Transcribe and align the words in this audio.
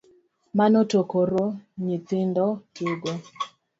Mano 0.57 0.79
to 0.91 0.99
koro 1.11 1.43
nyithindo 1.85 2.45
tugo? 2.73 3.11